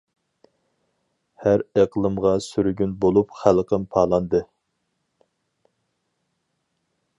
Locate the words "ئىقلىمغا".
1.81-2.31